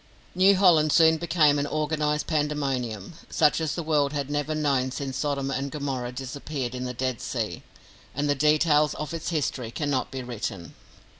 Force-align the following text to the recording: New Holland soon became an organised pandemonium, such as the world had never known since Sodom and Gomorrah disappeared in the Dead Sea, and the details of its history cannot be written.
New 0.33 0.55
Holland 0.55 0.91
soon 0.91 1.17
became 1.17 1.59
an 1.59 1.67
organised 1.67 2.25
pandemonium, 2.25 3.13
such 3.29 3.61
as 3.61 3.75
the 3.75 3.83
world 3.83 4.13
had 4.13 4.31
never 4.31 4.55
known 4.55 4.89
since 4.89 5.15
Sodom 5.15 5.51
and 5.51 5.69
Gomorrah 5.69 6.11
disappeared 6.11 6.73
in 6.73 6.85
the 6.85 6.93
Dead 6.95 7.21
Sea, 7.21 7.61
and 8.15 8.27
the 8.27 8.33
details 8.33 8.95
of 8.95 9.13
its 9.13 9.29
history 9.29 9.69
cannot 9.69 10.09
be 10.09 10.23
written. 10.23 10.73